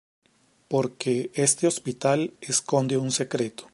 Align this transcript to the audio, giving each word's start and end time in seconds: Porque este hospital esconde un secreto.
Porque 0.67 1.29
este 1.35 1.67
hospital 1.67 2.33
esconde 2.41 2.97
un 2.97 3.11
secreto. 3.11 3.69